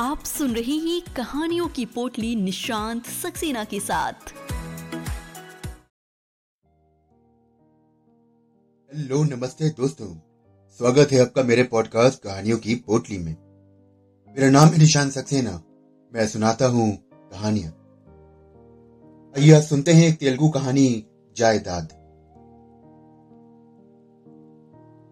आप 0.00 0.24
सुन 0.24 0.54
रहे 0.54 0.74
हैं 0.74 1.14
कहानियों 1.16 1.68
की 1.68 1.86
पोटली 1.86 2.36
निशांत 2.36 3.06
सक्सेना 3.06 3.64
के 3.64 3.80
साथ। 3.80 4.12
हेलो, 8.94 9.24
नमस्ते 9.24 9.68
दोस्तों। 9.68 10.14
स्वागत 10.70 11.08
है 11.12 11.20
आपका 11.20 11.42
मेरे 11.42 11.62
पॉडकास्ट 11.62 12.22
कहानियों 12.22 12.58
की 12.58 12.74
पोटली 12.74 13.18
में। 13.18 13.36
मेरा 14.28 14.50
नाम 14.50 14.68
है 14.68 14.78
निशांत 14.78 15.12
सक्सेना। 15.12 15.62
मैं 16.14 16.28
सुनाता 16.28 16.66
हूँ 16.66 16.96
कहानियाँ। 17.12 17.72
आइए 19.38 19.62
सुनते 19.62 19.92
हैं 19.92 20.08
एक 20.08 20.18
तेलुगु 20.18 20.50
कहानी, 20.50 21.06
जायदाद। 21.36 21.88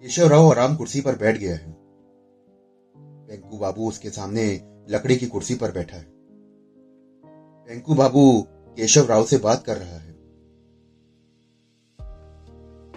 केशव 0.03 0.27
राव 0.27 0.51
आराम 0.51 0.77
कुर्सी 0.77 1.01
पर 1.01 1.17
बैठ 1.17 1.37
गया 1.37 1.57
है। 1.57 1.87
पेंकू 3.29 3.59
बाबू 3.59 3.89
उसके 3.89 4.11
सामने 4.11 4.76
लकड़ी 4.89 5.17
की 5.17 5.27
कुर्सी 5.27 5.55
पर 5.55 5.73
बैठा 5.73 5.97
है। 5.97 6.05
टेंकू 7.69 7.95
बाबू 7.95 8.43
केशव 8.49 9.07
राव 9.07 9.25
से 9.25 9.39
बात 9.39 9.65
कर 9.65 9.77
रहा 9.77 9.99
है। 9.99 10.17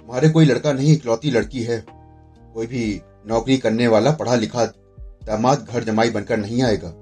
हमारे 0.04 0.30
कोई 0.30 0.46
लड़का 0.46 0.74
नहीं, 0.74 0.94
इकलौती 0.94 1.32
लड़की 1.32 1.64
है। 1.64 1.86
कोई 2.54 2.68
भी 2.68 3.02
नौकरी 3.28 3.58
करने 3.58 3.88
वाला 3.88 4.12
पढ़ा 4.12 4.36
लिखा 4.36 4.66
दामाद 5.00 5.66
घर 5.66 5.84
जमाई 5.84 6.10
बनकर 6.10 6.38
नहीं 6.38 6.64
आएगा। 6.64 6.94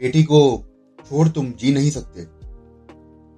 बेटी 0.00 0.22
को 0.22 0.64
छोड़ 1.08 1.28
तुम 1.28 1.52
जी 1.52 1.74
नहीं 1.74 1.90
सकते। 1.90 2.24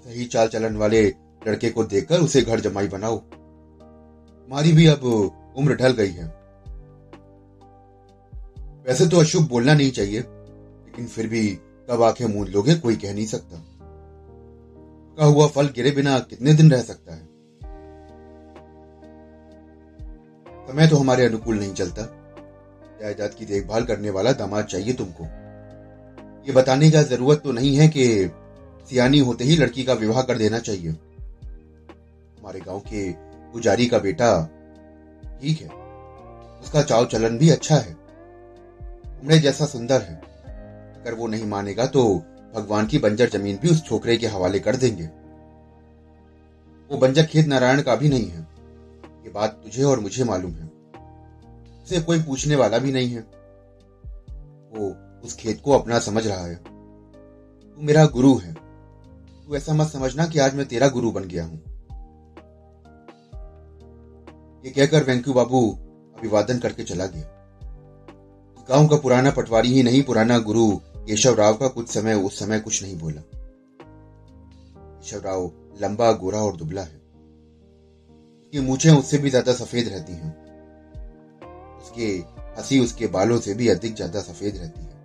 सही 0.04 0.24
चाल 0.24 0.48
चलन 0.48 0.76
वाले 0.76 1.14
लड़के 1.48 1.70
को 1.70 1.84
देखकर 1.84 2.20
उसे 2.20 2.42
घर 2.42 2.60
जमाई 2.60 2.88
बनाओ। 2.88 3.18
तुम्हारी 3.18 4.73
भी 4.73 4.87
अब 4.87 5.04
उम्र 5.56 5.74
ढल 5.76 5.92
गई 5.92 6.10
है। 6.10 6.39
वैसे 8.90 9.06
तो 9.06 9.16
अशुभ 9.20 9.48
बोलना 9.48 9.74
नहीं 9.74 9.90
चाहिए, 9.90 10.20
लेकिन 10.20 11.06
फिर 11.06 11.26
भी 11.26 11.48
कब 11.90 12.02
आँखें 12.02 12.26
मूंद 12.26 12.48
लोगे, 12.48 12.74
कोई 12.74 12.96
कह 12.96 13.15
नहीं 13.15 13.26
सकता। 13.26 13.62
का 15.18 15.24
हुआ 15.24 15.46
फल 15.46 15.66
गिरे 15.66 15.90
बिना 15.90 16.18
कितने 16.18 16.54
दिन 16.54 16.70
रह 16.70 16.82
सकता 16.82 17.15
है? 17.15 17.28
समय 20.68 20.88
तो 20.88 20.96
हमारे 20.96 21.26
अनुकूल 21.26 21.59
नहीं 21.59 21.74
चलता। 21.74 22.02
जायदाद 23.00 23.34
की 23.34 23.45
देखभाल 23.45 23.84
करने 23.84 24.10
वाला 24.10 24.32
दामाद 24.32 24.65
चाहिए 24.65 24.93
तुमको। 24.93 25.24
ये 26.46 26.52
बताने 26.52 26.90
का 26.90 27.02
ज़रूरत 27.02 27.40
तो 27.45 27.52
नहीं 27.52 27.76
है 27.76 27.88
कि 27.88 28.30
सियानी 28.90 29.18
होते 29.18 29.45
ही 29.45 29.56
लड़की 29.56 29.84
का 29.84 29.93
विवाह 29.93 30.22
कर 30.22 30.38
देना 30.38 30.59
चाहिए। 30.59 30.90
हमारे 30.90 32.60
गाँव 32.60 32.80
के 32.80 33.12
पुजारी 33.52 33.87
का 33.87 33.98
बेटा 33.98 34.45
ठीक 35.43 35.60
है। 35.60 35.68
उसका 36.60 36.82
चाव 36.82 37.06
चलन 37.06 37.38
भी 37.38 37.50
अच्छा 37.50 37.76
है। 37.76 38.09
उमड़े 39.23 39.38
जैसा 39.38 39.66
सुंदर 39.66 40.02
है। 40.02 40.16
अगर 41.01 41.15
वो 41.15 41.26
नहीं 41.26 41.46
मानेगा 41.46 41.87
तो 41.87 42.15
भगवान 42.54 42.87
की 42.87 42.99
बंजर 42.99 43.29
ज़मीन 43.29 43.59
भी 43.62 43.71
उस 43.71 43.85
छोकरे 43.85 44.16
के 44.16 44.27
हवाले 44.27 44.59
कर 44.59 44.77
देंगे। 44.77 45.04
वो 46.90 46.99
बंजर 46.99 47.27
खेत 47.27 47.46
नारायण 47.46 47.82
का 47.82 47.96
भी 47.96 48.09
नहीं 48.09 48.29
है। 48.29 48.40
ये 49.24 49.30
बात 49.30 49.60
तुझे 49.65 49.82
और 49.82 50.01
मुझे 50.01 50.24
मालूम 50.24 50.52
है। 50.52 50.71
उसे 51.82 52.01
कोई 52.01 52.23
पूछने 52.23 52.57
वाला 52.57 52.79
भी 52.79 52.93
नहीं 52.93 53.09
है। 53.09 53.21
वो 54.73 54.95
उस 55.24 55.37
खेत 55.37 55.60
को 55.65 55.73
अपना 55.73 55.99
समझ 55.99 56.27
रहा 56.27 56.46
है। 56.46 56.55
तू 56.55 57.82
मेरा 57.82 58.07
गुरु 58.07 58.37
है। 58.38 58.55
तू 58.55 59.57
ऐसा 59.57 59.74
मत 59.74 59.87
समझना 59.87 60.27
कि 60.27 60.38
आज 60.38 60.55
मैं 60.55 60.66
तेरा 60.66 60.88
गुरु 60.88 61.10
बन 61.12 61.24
गया 61.24 61.45
हूँ। 61.45 61.62
ये 64.65 64.71
कहकर 64.71 65.05
वेंकू 65.05 65.32
बाबू 65.32 65.71
अभिवादन 66.19 66.59
करके 66.59 66.82
चला 66.82 67.06
गया। 67.06 67.40
गाँव 68.71 68.88
का 68.88 68.97
पुराना 68.97 69.31
पटवारी 69.31 69.69
ही 69.69 69.82
नहीं, 69.82 70.03
पुराना 70.03 70.38
गुरु। 70.38 70.76
केशव 70.76 71.34
राव 71.34 71.54
का 71.54 71.69
कुछ 71.69 71.88
समय, 71.88 72.15
उस 72.15 72.38
समय 72.38 72.60
कुछ 72.60 72.82
नहीं 72.82 72.99
बोला। 72.99 73.21
केशव 73.21 75.19
राव 75.19 75.53
लंबा, 75.82 76.12
गोरा 76.12 76.38
और 76.38 76.56
दुबला 76.56 76.83
है। 76.83 77.00
उसकी 78.41 78.61
मूछें 78.61 78.91
उससे 78.91 79.19
भी 79.19 79.31
ज़्यादा 79.31 79.53
सफ़ेद 79.53 79.89
रहती 79.89 80.12
हैं। 80.12 80.37
उसके 81.78 82.25
हँसी 82.59 82.78
उसके 82.78 83.06
बालों 83.06 83.41
से 83.41 83.55
भी 83.55 83.69
अधिक 83.69 83.94
ज़्यादा 83.94 84.21
सफ़ेद 84.21 84.56
रहती 84.56 84.81
है। 84.81 85.00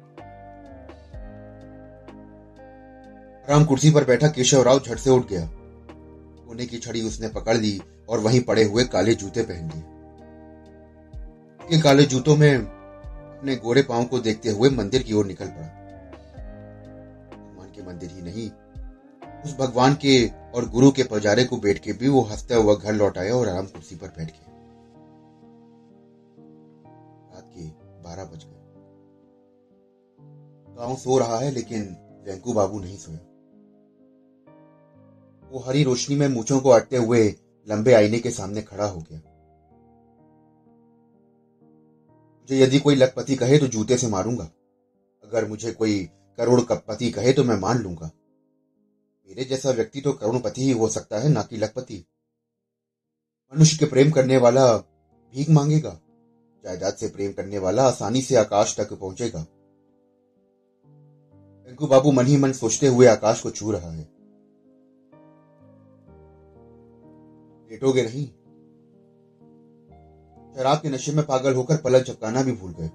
राम 3.50 3.66
कुर्सी 3.66 3.92
पर 3.92 4.04
बैठा 4.04 4.28
केशव 4.28 4.62
राव 4.62 4.80
झट 4.80 4.98
से 4.98 5.10
उठ 5.10 5.28
गया। 5.28 5.50
कोने 6.48 6.66
की 6.66 6.78
छड़ी 6.78 7.02
उसने 7.02 7.28
पकड़ 7.28 7.58
ली 7.58 7.82
और 8.10 8.20
वहीं 8.20 8.42
पड़े 8.42 8.64
हुए 8.64 8.84
काले 8.84 9.14
जूते 9.14 9.44
पहन 9.44 9.70
लिए। 9.70 9.82
काले 11.82 12.04
जूतों 12.04 12.36
में 12.36 12.75
अपने 13.46 13.56
गोरे 13.56 13.82
पाँव 13.82 14.06
को 14.06 14.20
देखते 14.20 14.50
हुए 14.50 14.70
मंदिर 14.70 15.04
की 15.04 15.14
ओर 15.14 15.26
निकल 15.26 15.48
पड़ा। 15.48 15.68
भगवान 17.34 17.68
के 17.72 17.82
मंदिर 17.84 18.12
ही 18.12 18.22
नहीं, 18.22 18.46
उस 19.44 19.56
भगवान 19.58 19.94
के 19.96 20.16
और 20.56 20.70
गुरु 20.70 20.90
के 20.92 21.04
पुजारे 21.04 21.44
को 21.44 21.58
बैठ 21.58 21.80
के 21.80 21.94
भी 21.94 22.08
वो 22.08 22.22
हंसता 22.22 22.56
हुआ 22.56 22.76
घर 22.76 22.94
लौट 22.94 23.18
आया 23.18 23.36
और 23.36 23.50
आराम 23.50 23.66
कुर्सी 23.66 23.96
पर 23.96 24.08
बैठ 24.08 24.32
गया। 24.32 24.54
रात 27.36 27.52
के 27.56 27.68
बारह 28.04 28.26
बज 28.26 28.46
गए। 28.46 28.64
गाँव 30.76 30.96
सो 30.96 31.18
रहा 31.18 31.38
है, 31.40 31.52
लेकिन 31.52 31.86
वेंकू 32.26 32.54
बाबू 32.54 32.80
नहीं 32.80 32.98
सोया। 32.98 33.20
वो 35.52 35.60
हरी 35.60 35.84
रोशनी 35.84 36.16
में 36.16 36.28
मूछों 36.28 36.60
को 36.60 36.70
अटते 36.70 36.98
हुए 36.98 37.24
लंबे 37.68 37.94
आईने 37.94 38.20
के 38.20 38.32
सामने 38.32 38.62
खड़ा 38.62 38.86
हो 38.86 39.00
गया। 39.02 39.22
मुझे 42.50 42.60
यदि 42.60 42.80
कोई 42.80 42.96
लखपति 42.96 43.36
कहे 43.36 43.58
तो 43.58 43.68
जूते 43.68 43.98
से 43.98 44.08
मारूँगा। 44.08 44.44
अगर 45.24 45.48
मुझे 45.48 45.72
कोई 45.72 46.10
करोड़ 46.38 46.62
कपति 46.62 47.12
कहे 47.12 47.34
तो 47.34 47.44
मैं 47.44 47.56
मान 47.56 47.78
लूँगा। 47.78 48.12
मेरे 49.28 49.44
जैसा 49.44 49.72
व्यक्ति 49.72 50.02
तो 50.02 50.14
करोड़पति 50.14 50.64
ही 50.64 50.72
हो 50.72 50.88
सकता 50.88 51.20
है, 51.20 51.30
ना 51.30 51.44
कि 51.44 51.58
लखपति। 51.58 52.06
मनुष्य 53.54 53.78
के 53.78 53.86
प्रेम 53.86 54.12
करने 54.12 54.38
वाला 54.38 54.78
भीख 54.78 55.50
मांगेगा। 55.50 56.00
जायदाद 56.64 56.94
से 56.94 57.08
प्रेम 57.08 57.32
करने 57.32 57.58
वाला 57.58 57.84
आसानी 57.84 58.22
से 58.22 58.36
आकाश 58.36 58.76
तक 58.78 58.94
पहुंचेगा। 58.94 59.44
टेंकू 61.68 61.88
बाबू 61.88 62.12
मन 62.12 62.26
ही 62.26 62.38
मन 62.38 62.52
सोचते 62.52 62.88
हुए 62.88 63.08
आकाश 63.08 63.42
को 63.42 63.52
छू 63.52 63.72
रहा 63.72 63.92
है। 63.92 64.10
लेटोगे 67.72 68.04
नहीं? 68.04 68.28
शराब 70.58 70.78
के 70.78 70.90
नशे 70.90 71.12
में 71.12 71.26
पागल 71.26 71.56
होकर 71.56 71.78
पलक 71.78 72.06
झपकाना 72.06 72.44
भी 72.44 72.52
भूल 72.52 72.72
गए। 72.72 72.86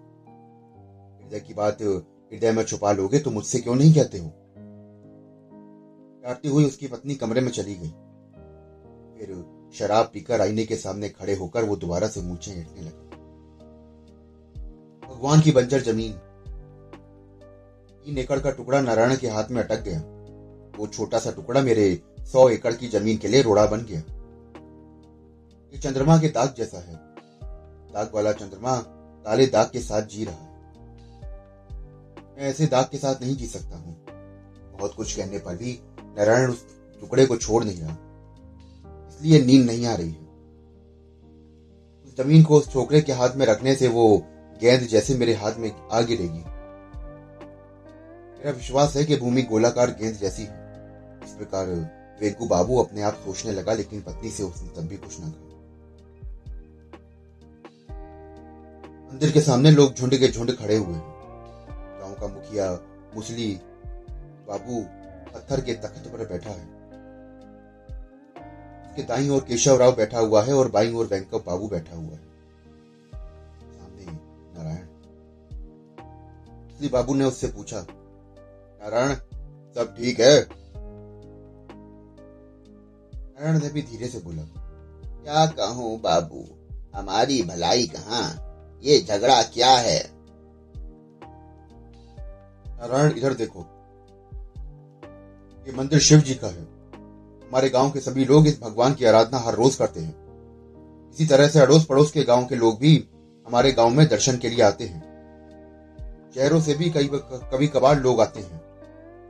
हृदय 1.22 1.40
की 1.40 1.54
बात, 1.54 1.82
हृदय 2.32 2.52
में 2.52 2.64
छुपा 2.64 2.92
लोगे 2.92 3.18
तो 3.18 3.30
मुझसे 3.30 3.58
क्यों 3.58 3.74
नहीं 3.74 3.94
कहते 3.94 4.18
हो? 4.18 4.26
डरती 6.24 6.48
हुई 6.48 6.64
उसकी 6.64 6.86
पत्नी 6.86 7.14
कमरे 7.14 7.40
में 7.40 7.50
चली 7.52 7.74
गई। 7.74 7.88
फिर 9.18 9.44
शराब 9.74 10.10
पीकर 10.14 10.40
आईने 10.40 10.64
के 10.64 10.76
सामने 10.76 11.08
खड़े 11.08 11.34
होकर 11.34 11.64
वो 11.64 11.76
दोबारा 11.76 12.08
से 12.08 12.22
मूछे 12.22 12.50
हेटने 12.50 12.80
लगे। 12.80 13.10
भगवान 15.08 15.40
की 15.40 15.52
बंजर 15.52 15.80
ज़मीन। 15.80 16.12
तीन 18.04 18.18
एकड़ 18.18 18.40
का 18.40 18.50
टुकड़ा 18.50 18.80
नारायण 18.80 19.16
के 19.16 19.28
हाथ 19.28 19.44
में 19.50 19.62
अटक 19.62 19.82
गया। 19.82 20.00
वो 20.78 20.86
छोटा 20.86 21.18
सा 21.18 21.30
टुकड़ा 21.30 21.62
मेरे 21.62 22.02
सौ 22.20 22.48
एकड़ 22.48 22.74
की 22.74 22.88
ज़मीन 22.88 23.16
के 23.16 23.28
लिए 23.28 23.42
रोड़ा 23.42 23.66
बन 23.66 23.80
गया। 23.80 24.00
ये 25.74 25.78
चंद्रमा 25.78 26.18
के 26.18 26.28
दाग 26.28 26.54
जैसा 26.58 26.78
है। 26.78 27.09
दाग 27.94 28.10
वाला 28.14 28.32
चंद्रमा 28.32 28.76
काले 29.24 29.46
दाग 29.46 29.70
के 29.72 29.80
साथ 29.80 30.02
जी 30.02 30.24
रहा 30.24 30.34
है। 30.34 30.48
मैं 32.36 32.48
ऐसे 32.48 32.66
दाग 32.66 32.84
के 32.84 32.98
साथ 32.98 33.14
नहीं 33.22 33.36
जी 33.36 33.46
सकता 33.46 33.76
हूँ। 33.76 33.96
बहुत 34.78 34.94
कुछ 34.94 35.16
कहने 35.16 35.38
पर 35.38 35.56
भी 35.56 35.80
नारायण 36.18 36.50
उस 36.50 36.66
टुकड़े 37.00 37.26
को 37.26 37.36
छोड़ 37.36 37.64
नहीं 37.64 37.80
रहा। 37.80 37.96
इसलिए 39.08 39.40
नींद 39.40 39.66
नहीं 39.66 39.86
आ 39.86 39.94
रही 39.94 40.10
है। 40.10 40.28
उस 42.04 42.16
ज़मीन 42.16 42.42
को 42.42 42.56
उस 42.56 42.72
छोकरे 42.72 43.00
के 43.00 43.12
हाथ 43.12 43.30
में 43.36 43.46
रखने 43.46 43.74
से 43.74 43.88
वो 43.88 44.18
गेंद 44.60 44.82
जैसे 44.82 45.14
मेरे 45.14 45.34
हाथ 45.34 45.52
में 45.52 45.88
आ 45.92 46.00
गिरेगी। 46.00 46.44
मेरा 48.38 48.50
विश्वास 48.50 48.96
है 48.96 49.04
कि 49.04 49.16
भूमि 49.16 49.42
गोलाकार 49.42 49.90
गेंद 49.90 50.14
जैसी 50.14 50.42
है। 50.42 50.58
इस 51.24 51.30
प्रकार 51.30 51.66
वेगू 52.20 52.46
बाबू 52.46 52.78
अपने 52.78 53.02
आप 53.02 53.14
सोचने 53.14 53.52
लगा, 53.52 53.72
लेकिन 53.72 54.00
पत्नी 54.00 54.30
से 54.30 54.42
उसने 54.42 54.68
तब 54.68 54.88
भी 54.88 54.96
कुछ 54.96 55.20
न 55.20 55.22
कहा। 55.22 55.49
मंदिर 59.10 59.30
के 59.32 59.40
सामने 59.40 59.70
लोग 59.70 59.94
झुंड 59.94 60.14
के 60.14 60.28
झुंड 60.28 60.50
खड़े 60.56 60.76
हुए 60.76 60.94
हैं। 60.94 61.02
गाँव 62.00 62.14
का 62.14 62.26
मुखिया 62.26 62.66
मुसली 63.14 63.48
बाबू 64.48 64.82
पत्थर 65.34 65.60
के 65.60 65.74
तख्त 65.74 66.06
पर 66.08 66.24
बैठा 66.26 66.50
है। 66.50 66.64
उसके 68.84 69.02
दाई 69.02 69.28
ओर 69.28 69.40
केशव 69.40 69.76
राव 69.76 69.94
बैठा 69.96 70.18
हुआ 70.18 70.42
है 70.42 70.54
और 70.54 70.68
बाई 70.68 70.92
ओर 70.92 71.06
वेंकट 71.06 71.44
बाबू 71.46 71.68
बैठा 71.68 71.96
हुआ 71.96 72.12
है। 72.12 72.20
सामने 73.12 74.04
नारायण। 74.54 74.84
मुसली 76.64 76.88
बाबू 76.88 77.14
ने 77.14 77.24
उससे 77.24 77.48
पूछा, 77.48 77.80
नारायण, 77.80 79.14
सब 79.76 79.94
ठीक 79.96 80.20
है? 80.20 80.36
नारायण 83.32 83.58
ने 83.58 83.68
भी 83.68 83.82
धीरे 83.82 84.08
से 84.08 84.18
बोला, 84.18 84.42
क्या 85.24 85.46
कहूँ 85.46 86.00
बाबू, 86.00 86.44
हमारी 86.94 87.42
भलाई 87.42 87.86
कहाँ? 87.86 88.49
ये 88.82 89.00
झगड़ा 89.00 89.42
क्या 89.42 89.70
है? 89.70 90.10
नारायण, 92.68 93.12
इधर 93.18 93.34
देखो। 93.34 93.60
ये 95.66 95.72
मंदिर 95.72 95.98
शिव 95.98 96.18
जी 96.18 96.34
का 96.34 96.46
है। 96.46 96.62
हमारे 97.48 97.68
गाँव 97.68 97.90
के 97.90 98.00
सभी 98.00 98.24
लोग 98.24 98.46
इस 98.46 98.60
भगवान 98.60 98.94
की 98.94 99.04
आराधना 99.04 99.38
हर 99.38 99.54
रोज 99.54 99.74
करते 99.74 100.00
हैं। 100.00 100.20
इसी 101.12 101.26
तरह 101.26 101.48
से 101.48 101.60
अड़ोस 101.60 101.84
पड़ोस 101.84 102.10
के 102.10 102.22
गाँव 102.22 102.46
के 102.46 102.54
लोग 102.54 102.78
भी 102.78 103.08
हमारे 103.46 103.72
गाँव 103.72 103.90
में 103.90 104.08
दर्शन 104.08 104.36
के 104.36 104.48
लिए 104.48 104.62
आते 104.62 104.84
हैं। 104.84 105.10
शहरों 106.34 106.60
से 106.60 106.74
भी 106.74 106.90
कई 106.90 107.10
कभी 107.14 107.68
कभार 107.68 108.00
लोग 108.00 108.20
आते 108.20 108.40
हैं। 108.40 108.62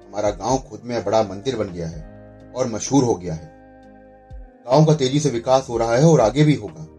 हमारा 0.08 0.30
गाँव 0.30 0.58
खुद 0.58 0.80
में 0.84 1.04
बड़ा 1.04 1.22
मंदिर 1.22 1.56
बन 1.56 1.70
गया 1.70 1.88
है 1.88 2.10
और 2.56 2.66
मशहूर 2.66 3.04
हो 3.04 3.14
गया 3.14 3.34
है। 3.34 3.60
गाँव 4.66 4.84
का 4.84 4.94
तेज़ी 4.94 5.20
से 5.20 5.30
विकास 5.30 5.66
हो 5.68 5.76
रहा 5.76 5.96
है 5.96 6.04
और 6.04 6.20
आगे 6.20 6.44
भी 6.44 6.54
होगा। 6.54 6.89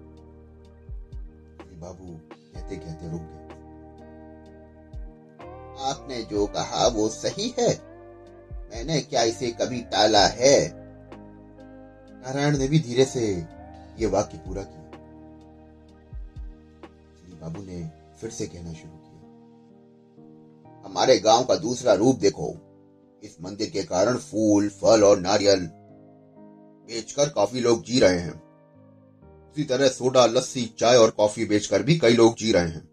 आपने 6.22 6.38
जो 6.38 6.48
कहा 6.48 6.88
वो 6.88 7.10
सही 7.10 7.56
है? 7.60 7.82
मैंने 8.52 9.02
क्या 9.02 9.24
इसे 9.24 9.52
कभी 9.52 9.82
टाला 9.82 10.28
है? 10.28 10.74
नारायण 12.24 12.58
ने 12.58 12.68
भी 12.68 12.80
धीरे 12.80 13.06
से 13.06 13.46
ये 14.00 14.06
वाक्य 14.06 14.38
पूरा 14.38 14.64
किया। 14.64 14.82
बाबू 17.42 17.64
ने 17.64 17.90
फिर 18.22 18.30
से 18.30 18.48
कहना 18.48 18.74
शुरू 18.74 18.98
किया। 18.98 19.22
हमारे 20.86 21.20
गाँव 21.20 21.44
का 21.44 21.56
दूसरा 21.56 21.94
रूप 21.94 22.20
देखो। 22.20 22.56
इस 23.24 23.38
मंदिर 23.42 23.70
के 23.70 23.84
कारण 23.84 24.18
फूल, 24.18 24.70
फल 24.70 25.04
और 25.04 25.20
नारियल 25.20 25.60
बेचकर 26.88 27.30
काफ़ी 27.30 27.60
लोग 27.60 27.84
जी 27.84 28.00
रहे 28.00 28.20
हैं। 28.20 28.44
उसी 29.52 29.64
तरह 29.64 29.88
सोडा, 29.88 30.26
लस्सी, 30.26 30.76
चाय 30.80 30.98
और 30.98 31.10
कॉफ़ी 31.10 31.46
बेचकर 31.46 31.84
भी 31.84 32.00
कई 32.00 32.14
लोग 32.14 32.36
जी 32.36 32.52
रहे 32.52 32.68
हैं। 32.68 32.91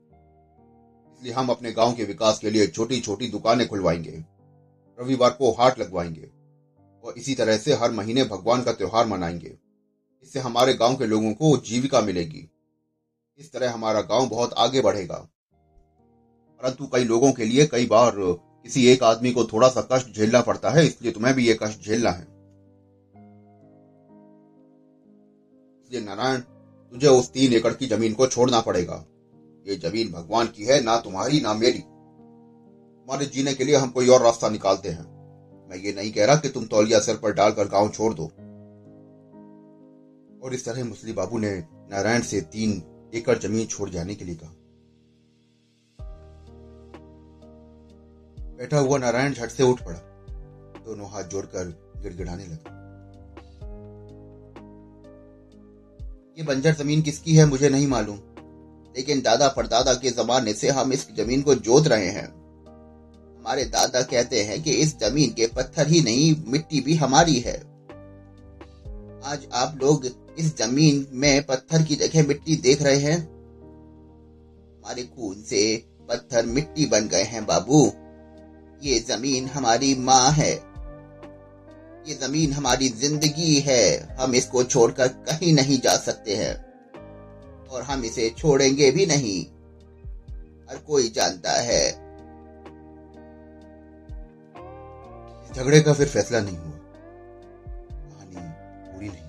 इसलिए 1.19 1.33
हम 1.33 1.49
अपने 1.49 1.71
गाँव 1.73 1.93
के 1.93 2.05
विकास 2.05 2.39
के 2.39 2.51
लिए 2.51 2.67
छोटी 2.67 3.01
छोटी 3.01 3.29
दुकानें 3.29 3.67
खुलवाएँगे, 3.69 4.25
रविवार 4.99 5.31
को 5.31 5.51
हाट 5.53 5.79
लगवाएँगे 5.79 6.31
और 7.05 7.15
इसी 7.17 7.35
तरह 7.35 7.57
से 7.57 7.75
हर 7.75 7.91
महीने 7.91 8.25
भगवान 8.25 8.63
का 8.63 8.73
त्योहार 8.73 9.07
मनाएँगे। 9.07 9.57
इससे 10.23 10.41
हमारे 10.41 10.75
गाँव 10.75 10.97
के 10.97 11.07
लोगों 11.07 11.33
को 11.33 11.57
जीविका 11.59 12.01
मिलेगी। 12.01 12.49
इस 13.39 13.53
तरह 13.53 13.73
हमारा 13.73 14.01
गाँव 14.03 14.29
बहुत 14.29 14.53
आगे 14.59 14.81
बढ़ेगा। 14.81 15.17
परंतु 16.61 16.87
कई 16.87 17.05
लोगों 17.05 17.33
के 17.33 17.45
लिए 17.45 17.67
कई 17.67 17.87
बार 17.87 18.13
किसी 18.17 18.87
एक 18.87 19.03
आदमी 19.03 19.33
को 19.33 19.45
थोड़ा 19.45 19.69
सा 19.69 19.89
कष्ट 19.93 20.15
झेलना 20.15 20.41
पड़ता 20.41 20.71
है, 20.71 20.87
इसलिए 20.87 21.13
तुम्हें 21.13 21.35
भी 21.35 21.47
ये 21.47 21.59
कष्ट 21.63 21.85
झेलना 21.85 22.11
है। 22.11 22.23
इसलिए 25.83 26.01
नारायण, 26.01 26.41
तुझे 26.41 27.09
उस 27.09 27.33
तीन 27.33 27.53
एकड़ 27.53 27.73
की 27.73 27.87
ज़मीन 27.87 28.15
को 28.15 28.27
छोड़ना 28.27 28.61
पड़ेगा। 28.61 29.05
ये 29.69 29.77
ज़मीन 29.77 30.13
भगवान 30.13 30.47
की 30.47 30.65
है, 30.65 30.83
ना 30.83 30.97
तुम्हारी, 31.01 31.41
ना 31.41 31.55
मेरी। 31.55 31.79
तुम्हारे 31.79 33.27
जीने 33.27 33.55
के 33.55 33.65
लिए 33.65 33.77
हम 33.77 33.91
कोई 33.91 34.09
और 34.09 34.23
रास्ता 34.23 34.49
निकालते 34.49 34.89
हैं। 34.89 35.05
मैं 35.71 35.77
ये 35.77 35.93
नहीं 35.93 36.13
कह 36.13 36.27
रहा 36.27 36.37
कि 36.37 36.49
तुम 36.49 36.67
तौलिया 36.67 37.01
सर 37.01 37.17
पर 37.17 37.33
डालकर 37.33 37.69
गाँव 37.69 37.89
छोड़ 37.89 38.15
दो। 38.15 38.25
और 40.45 40.55
इस 40.55 40.65
तरह 40.65 40.85
मुसली 40.85 41.13
बाबू 41.13 41.39
ने 41.39 41.65
नारायण 41.91 42.23
से 42.23 42.41
तीन 42.41 42.83
एकड़ 43.15 43.39
ज़मीन 43.39 43.67
छोड़ 43.67 43.91
जाने 43.91 44.15
के 44.15 44.25
लिए 44.25 44.35
कहा। 44.35 44.55
बैठा 48.57 48.79
हुआ 48.79 48.99
नारायण 48.99 49.33
झट 49.33 49.49
से 49.49 49.63
उठ 49.63 49.81
पड़ा। 49.83 49.99
दोनों 50.85 51.11
हाथ 51.11 51.25
जोड़कर 51.25 51.93
गिड़गिड़ाने 52.03 52.45
लगा। 52.45 52.75
ये 56.39 56.45
बंजर 56.45 56.75
ज़मीन 56.75 57.03
किसकी 57.03 57.37
है 57.37 57.47
मुझे 57.47 57.69
नहीं 57.69 57.87
मालूम। 57.87 58.19
लेकिन 58.99 59.21
दादा 59.21 59.49
परदादा 59.49 59.95
के 59.95 60.11
जमाने 60.11 60.53
से 60.53 60.69
हम 60.69 60.93
इस 60.93 61.09
ज़मीन 61.17 61.43
को 61.43 61.55
जोत 61.55 61.87
रहे 61.89 62.07
हैं। 62.07 62.27
हमारे 63.39 63.65
दादा 63.65 64.03
कहते 64.03 64.43
हैं 64.43 64.63
कि 64.63 64.71
इस 64.71 64.99
ज़मीन 64.99 65.31
के 65.31 65.47
पत्थर 65.47 65.89
ही 65.89 66.01
नहीं, 66.01 66.37
मिट्टी 66.49 66.81
भी 66.81 66.95
हमारी 66.95 67.41
है। 67.41 67.57
आज 69.25 69.39
आप 69.53 69.79
लोग 69.83 70.07
इस 70.39 70.59
ज़मीन 70.59 71.07
में 71.13 71.47
पत्थर 71.47 71.83
की 71.83 71.97
जगह 71.97 72.27
मिट्टी 72.29 72.57
देख 72.57 72.83
रहे 72.83 72.99
हैं? 72.99 73.29
हमारे 74.79 75.03
खून 75.03 75.43
से 75.43 75.85
पत्थर 76.09 76.47
मिट्टी 76.47 76.87
बन 76.87 77.09
गए 77.09 77.23
हैं, 77.23 77.47
बाबू। 77.47 77.93
ये 78.83 79.01
ज़मीन 79.01 79.47
हमारी 79.47 79.95
माँ 79.95 80.31
है। 80.31 80.53
ये 82.09 82.15
ज़मीन 82.15 82.53
हमारी 82.53 82.89
ज़िंदगी 82.89 83.61
है। 83.61 84.17
हम 84.21 84.35
इसको 84.35 84.65
छोड़कर 84.65 85.09
कहीं 85.09 85.53
नहीं 85.53 85.81
जा 85.81 85.97
सकते 85.97 86.37
हैं। 86.37 86.68
और 87.71 87.83
हम 87.83 88.05
इसे 88.05 88.31
छोड़ेंगे 88.31 88.91
भी 88.91 89.07
नहीं। 89.07 89.47
हर 90.71 90.77
कोई 90.77 91.09
जानता 91.09 91.53
है। 91.53 92.09
झगड़े 95.53 95.81
का 95.81 95.93
फिर 95.93 96.09
फैसला 96.09 96.41
नहीं 96.41 96.59
हुआ। 96.59 96.71
कहानी 96.71 98.37
पूरी 98.93 99.09
नहीं। 99.09 99.29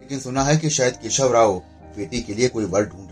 लेकिन 0.00 0.20
सुना 0.20 0.42
है 0.42 0.56
कि 0.56 0.70
शायद 0.70 0.96
केशव 0.96 1.32
राव 1.32 1.62
बेटी 1.96 2.22
के 2.22 2.34
लिए 2.34 2.48
कोई 2.48 2.64
वर 2.64 2.84
ढूंढ 2.84 3.03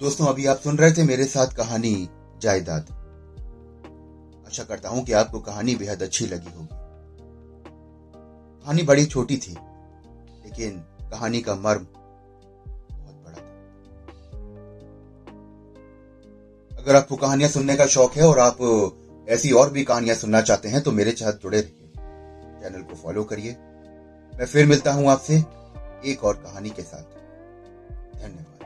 दोस्तों, 0.00 0.26
अभी 0.26 0.46
आप 0.46 0.56
सुन 0.56 0.76
रहे 0.78 0.92
थे 0.92 1.02
मेरे 1.04 1.24
साथ 1.24 1.46
कहानी 1.46 2.08
जायदाद। 2.42 2.86
आशा 4.46 4.64
करता 4.64 4.88
हूँ 4.88 5.02
कि 5.04 5.12
आपको 5.12 5.40
कहानी 5.40 5.74
बेहद 5.74 6.02
अच्छी 6.02 6.26
लगी 6.26 6.52
होगी। 6.56 6.68
कहानी 8.64 8.82
बड़ी 8.82 9.04
छोटी 9.06 9.36
थी, 9.36 9.52
लेकिन 10.44 10.78
कहानी 11.10 11.40
का 11.40 11.54
मर्म 11.54 11.86
बहुत 11.92 13.14
बड़ा 13.16 13.36
था। 13.36 13.42
अगर 16.70 16.96
आपको 16.96 17.16
कहानियाँ 17.16 17.50
सुनने 17.50 17.76
का 17.76 17.86
शौक 17.86 18.16
है 18.16 18.22
और 18.22 18.38
आप 18.38 18.58
ऐसी 19.28 19.50
और 19.52 19.70
भी 19.70 19.84
कहानियाँ 19.84 20.16
सुनना 20.16 20.40
चाहते 20.42 20.68
हैं 20.68 20.82
तो 20.82 20.92
मेरे 20.92 21.12
साथ 21.12 21.32
जुड़े 21.32 21.60
रहिए। 21.60 21.92
चैनल 22.62 22.82
को 22.82 22.94
फॉलो 22.94 23.24
करिए। 23.24 23.52
मैं 24.32 24.46
फिर 24.46 24.66
मिलता 24.66 24.92
हूँ 24.92 25.10
आपसे 25.10 25.36
एक 26.04 26.24
और 26.24 26.34
कहानी 26.36 26.70
के 26.70 26.82
साथ। 26.82 27.02
धन्यवाद। 28.22 28.59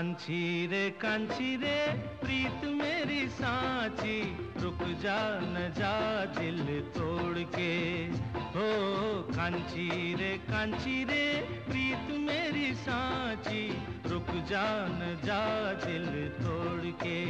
कांची 0.00 0.66
रे 0.70 0.90
कांची 0.90 1.56
रे 1.56 1.92
प्रीत 2.22 2.64
मेरी 2.64 3.28
सांची। 3.28 4.36
रुक 4.56 4.82
जा, 4.82 5.40
न 5.42 5.70
जा, 5.76 6.24
दिल 6.24 6.80
तोड़ 6.82 7.38
के। 7.38 8.06
हो 8.34 9.22
कांची 9.22 10.14
रे 10.18 10.36
कांची 10.38 11.04
रे 11.04 11.42
प्रीत 11.68 12.18
मेरी 12.18 12.74
सांची। 12.74 13.82
रुक 14.06 14.30
जा, 14.30 14.86
न 14.88 15.14
जा, 15.24 15.72
दिल 15.72 16.28
तोड़ 16.28 16.86
के। 17.02 17.22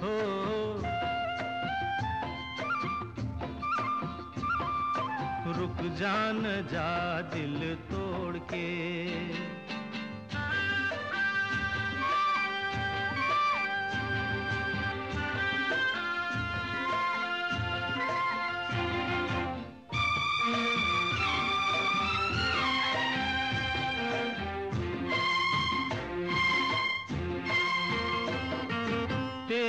हो, 0.00 0.16
रुक 5.60 5.92
जान 5.92 6.42
जा, 6.70 7.20
दिल 7.20 7.74
तोड़ 7.74 8.36
के। 8.36 9.49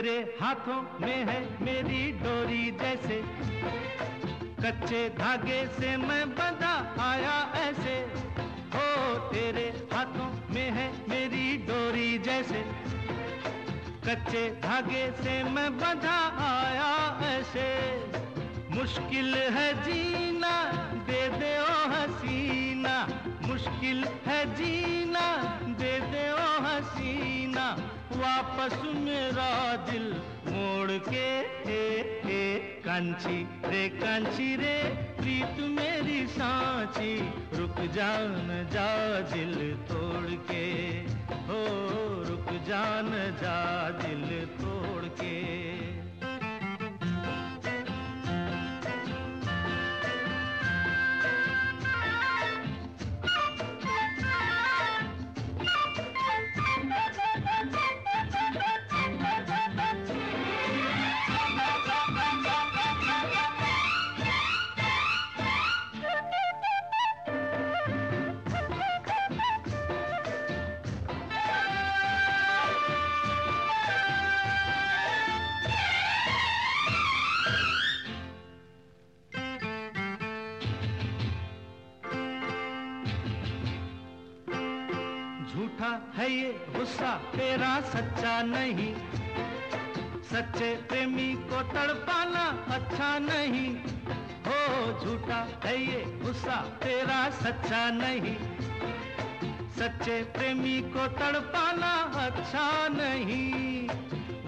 तेरे 0.01 0.37
हाथों 0.41 0.81
में 0.99 1.25
है 1.25 1.63
मेरी 1.63 2.11
डोरी 2.11 2.71
जैसे। 2.71 3.23
कच्चे 4.63 5.09
धागे 5.09 5.65
से 5.65 5.97
मैं 5.97 6.29
बंधा 6.29 6.95
आया 6.99 7.53
ऐसे। 7.55 7.97
हो 8.73 9.17
तेरे 9.17 9.89
हाथों 9.93 10.53
में 10.53 10.71
है 10.71 11.09
मेरी 11.09 11.57
डोरी 11.57 12.17
जैसे। 12.17 12.65
कच्चे 14.07 14.49
धागे 14.49 15.11
से 15.11 15.43
मैं 15.43 15.77
बंधा 15.77 16.19
आया 16.39 17.19
ऐसे। 17.37 17.97
मुश्किल 18.79 19.35
है 19.35 19.83
जीना, 19.83 20.63
दे 20.93 21.29
दे 21.29 21.59
ओ 21.59 21.89
हसीना। 21.91 23.07
मुश्किल 23.41 24.05
है 24.25 24.55
जीना, 24.55 25.43
दे 25.63 25.99
दे 25.99 26.31
ओ 26.31 26.63
हसीना। 26.63 27.50
वापस 28.21 28.73
मेरा 29.05 29.51
दिल 29.89 30.07
मोड़ 30.47 30.91
के, 31.09 31.27
ए 31.71 31.83
ए, 32.31 32.81
कांची 32.85 33.37
रे 33.65 33.87
कांची 33.99 34.55
रे, 34.55 34.77
प्रीत 35.19 35.59
मेरी 35.77 36.25
सांची, 36.27 37.15
रुक 37.57 37.79
जान 37.95 38.47
जा 38.73 38.89
दिल 39.33 39.53
गुस्सा 86.91 87.11
तेरा 87.31 87.69
सच्चा 87.81 88.31
नहीं। 88.41 88.93
सच्चे 90.23 90.69
प्रेमी 90.89 91.27
को 91.49 91.61
तड़पाना 91.63 92.43
अच्छा 92.67 93.07
नहीं। 93.19 93.69
हो 94.47 94.59
झूठा 94.99 95.37
है 95.65 95.75
ये 95.81 96.01
गुस्सा 96.23 96.55
तेरा 96.83 97.21
सच्चा 97.39 97.81
नहीं। 97.91 98.35
सच्चे 99.79 100.21
प्रेमी 100.35 100.79
को 100.91 101.07
तड़पाना 101.07 101.93
अच्छा 102.25 102.67
नहीं। 102.91 103.87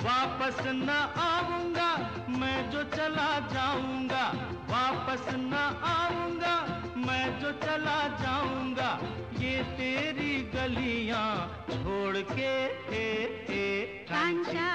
वापस 0.03 0.63
न 0.67 0.89
आऊँगा, 1.23 1.91
मैं 2.29 2.69
जो 2.71 2.83
चला 2.83 3.31
जाऊँगा, 3.53 4.27
वापस 4.69 5.33
न 5.33 5.53
आऊँगा। 5.85 6.82
मैं 7.05 7.25
जो 7.39 7.51
चला 7.65 7.99
जाऊँगा 8.21 8.91
ये 9.39 9.55
तेरी 9.77 10.33
गलियाँ 10.55 11.27
छोड़ 11.69 12.17
के 12.31 12.53
हे 12.89 13.07
हे 13.49 13.65
कांचा 14.11 14.73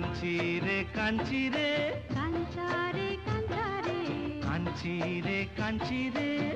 कांची 0.00 0.60
रे 0.64 0.82
कांची 0.96 1.48
रे 1.54 1.74
कांचा 2.10 2.90
रे 2.94 3.14
कांचा 3.16 3.64
रे 3.96 4.38
कांची 4.40 5.20
रे 5.24 5.44
कांची 5.58 6.08
रे 6.16 6.50